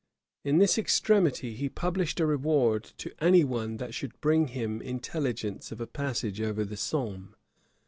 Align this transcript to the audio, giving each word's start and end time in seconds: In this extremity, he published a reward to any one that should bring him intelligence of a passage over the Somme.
In 0.43 0.57
this 0.57 0.79
extremity, 0.79 1.53
he 1.53 1.69
published 1.69 2.19
a 2.19 2.25
reward 2.25 2.85
to 2.97 3.13
any 3.23 3.43
one 3.43 3.77
that 3.77 3.93
should 3.93 4.19
bring 4.19 4.47
him 4.47 4.81
intelligence 4.81 5.71
of 5.71 5.79
a 5.79 5.85
passage 5.85 6.41
over 6.41 6.65
the 6.65 6.75
Somme. 6.75 7.35